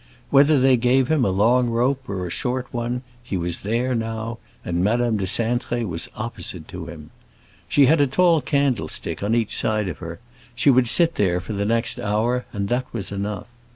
Whether 0.31 0.57
they 0.59 0.77
gave 0.77 1.09
him 1.09 1.23
a 1.23 1.29
long 1.29 1.69
rope 1.69 2.09
or 2.09 2.25
a 2.25 2.31
short 2.31 2.65
one 2.73 3.03
he 3.21 3.37
was 3.37 3.59
there 3.59 3.93
now, 3.93 4.39
and 4.65 4.83
Madame 4.83 5.17
de 5.17 5.25
Cintré 5.25 5.87
was 5.87 6.09
opposite 6.15 6.67
to 6.69 6.87
him. 6.87 7.11
She 7.69 7.85
had 7.85 8.01
a 8.01 8.07
tall 8.07 8.41
candlestick 8.41 9.21
on 9.21 9.35
each 9.35 9.55
side 9.55 9.87
of 9.87 9.99
her; 9.99 10.19
she 10.55 10.71
would 10.71 10.89
sit 10.89 11.13
there 11.21 11.39
for 11.39 11.53
the 11.53 11.65
next 11.67 11.99
hour, 11.99 12.45
and 12.51 12.67
that 12.69 12.91
was 12.91 13.11
enough. 13.11 13.45